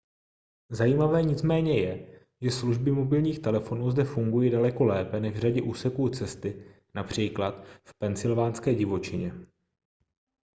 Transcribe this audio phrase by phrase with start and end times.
[0.69, 6.09] zajímavé nicméně je že služby mobilních telefonů zde fungují daleko lépe než v řadě úseků
[6.09, 6.63] cesty
[6.95, 7.17] např
[7.83, 9.33] v pensylvánské divočině